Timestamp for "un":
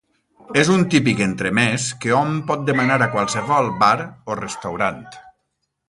0.75-0.85